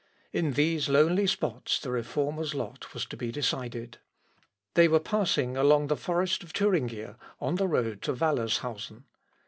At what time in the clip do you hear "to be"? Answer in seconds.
3.05-3.31